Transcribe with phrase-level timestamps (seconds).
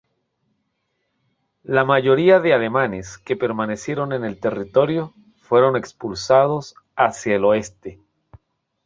[1.61, 7.99] La mayoría de alemanes que permanecieron en el territorio fueron expulsados hacia el oeste.